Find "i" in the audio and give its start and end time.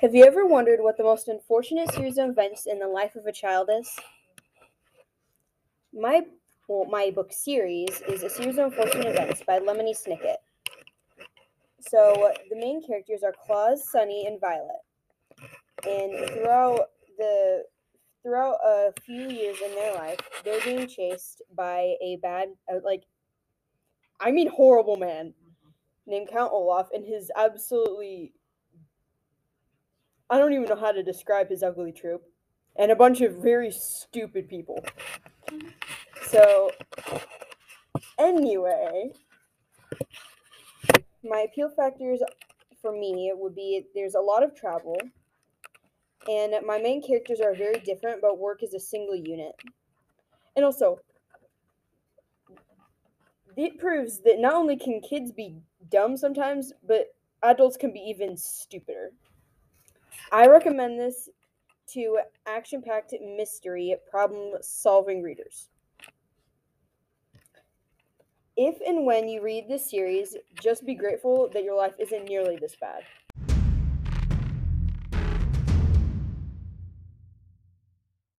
24.18-24.30, 30.30-30.38, 60.32-60.46